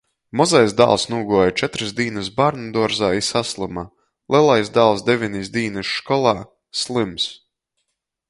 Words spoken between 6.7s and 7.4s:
slyms.